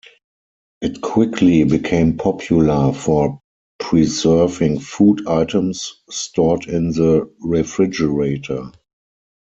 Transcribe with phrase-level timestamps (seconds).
[0.81, 3.39] It quickly became popular for
[3.77, 8.71] preserving food items stored in the refrigerator.